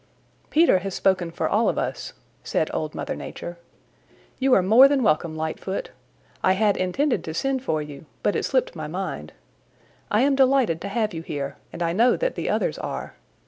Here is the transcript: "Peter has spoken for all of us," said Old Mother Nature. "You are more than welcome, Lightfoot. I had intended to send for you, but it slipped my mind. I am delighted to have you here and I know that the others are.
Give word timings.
"Peter 0.49 0.79
has 0.79 0.95
spoken 0.95 1.29
for 1.29 1.47
all 1.47 1.69
of 1.69 1.77
us," 1.77 2.13
said 2.43 2.71
Old 2.73 2.95
Mother 2.95 3.15
Nature. 3.15 3.59
"You 4.39 4.51
are 4.55 4.63
more 4.63 4.87
than 4.87 5.03
welcome, 5.03 5.35
Lightfoot. 5.35 5.91
I 6.43 6.53
had 6.53 6.75
intended 6.75 7.23
to 7.23 7.35
send 7.35 7.63
for 7.63 7.83
you, 7.83 8.07
but 8.23 8.35
it 8.35 8.41
slipped 8.43 8.75
my 8.75 8.87
mind. 8.87 9.31
I 10.09 10.21
am 10.21 10.33
delighted 10.33 10.81
to 10.81 10.87
have 10.87 11.13
you 11.13 11.21
here 11.21 11.57
and 11.71 11.83
I 11.83 11.93
know 11.93 12.17
that 12.17 12.33
the 12.33 12.49
others 12.49 12.79
are. 12.79 13.13